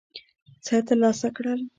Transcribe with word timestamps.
څه 0.65 0.75
ترلاسه 0.87 1.27
کړل. 1.37 1.61